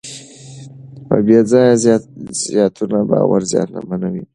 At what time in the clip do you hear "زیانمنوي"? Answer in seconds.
3.51-4.23